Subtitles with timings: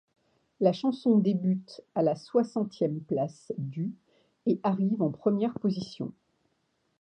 [0.61, 3.93] La chanson débute à la soixantième place du
[4.47, 6.11] et arrive en première position.